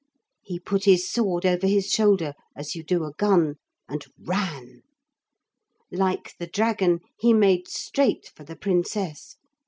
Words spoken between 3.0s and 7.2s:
a gun, and ran. Like the dragon